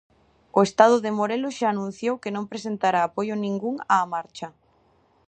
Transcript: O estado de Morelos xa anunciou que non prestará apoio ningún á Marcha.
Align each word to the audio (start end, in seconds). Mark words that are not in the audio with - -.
O 0.57 0.59
estado 0.67 0.95
de 1.05 1.11
Morelos 1.19 1.55
xa 1.59 1.67
anunciou 1.71 2.15
que 2.21 2.33
non 2.35 2.49
prestará 2.51 2.99
apoio 3.03 3.35
ningún 3.45 3.75
á 3.93 3.97
Marcha. 4.13 4.47